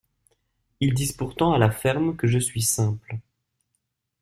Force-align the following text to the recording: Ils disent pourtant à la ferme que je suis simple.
Ils 0.79 0.95
disent 0.95 1.11
pourtant 1.11 1.53
à 1.53 1.59
la 1.59 1.69
ferme 1.69 2.15
que 2.17 2.25
je 2.25 2.39
suis 2.39 2.63
simple. 2.63 3.19